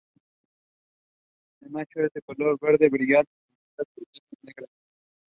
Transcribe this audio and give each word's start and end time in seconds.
El 1.61 1.69
macho 1.69 1.99
es 2.03 2.11
de 2.13 2.23
color 2.23 2.57
verde 2.59 2.89
brillante, 2.89 3.29
con 3.47 3.59
patas 3.77 3.93
y 3.97 4.01
antenas 4.01 4.37
negras. 4.41 4.69